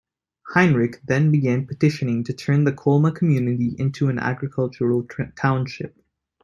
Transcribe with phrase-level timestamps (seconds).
[0.55, 5.05] Hienrich then began petitioning to turn the Colma community into an agricultural
[5.39, 5.95] township.